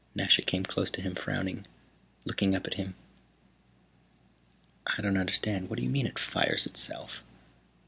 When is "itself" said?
6.65-7.21